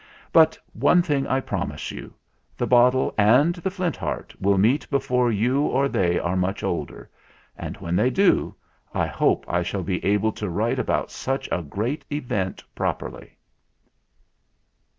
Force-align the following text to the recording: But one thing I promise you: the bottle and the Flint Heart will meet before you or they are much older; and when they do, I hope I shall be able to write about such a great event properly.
But 0.33 0.57
one 0.73 1.03
thing 1.03 1.27
I 1.27 1.39
promise 1.39 1.91
you: 1.91 2.15
the 2.57 2.65
bottle 2.65 3.13
and 3.19 3.53
the 3.57 3.69
Flint 3.69 3.95
Heart 3.95 4.33
will 4.41 4.57
meet 4.57 4.89
before 4.89 5.31
you 5.31 5.61
or 5.67 5.87
they 5.87 6.17
are 6.17 6.35
much 6.35 6.63
older; 6.63 7.07
and 7.55 7.77
when 7.77 7.95
they 7.95 8.09
do, 8.09 8.55
I 8.95 9.05
hope 9.05 9.45
I 9.47 9.61
shall 9.61 9.83
be 9.83 10.03
able 10.03 10.31
to 10.31 10.49
write 10.49 10.79
about 10.79 11.11
such 11.11 11.47
a 11.51 11.61
great 11.61 12.03
event 12.09 12.63
properly. 12.73 13.37